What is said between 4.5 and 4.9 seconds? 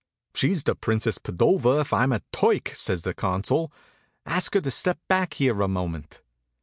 her to